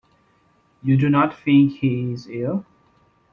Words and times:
You 0.81 0.97
do 0.97 1.11
not 1.11 1.37
think 1.37 1.73
he 1.73 2.11
is 2.11 2.25
ill? 2.27 2.65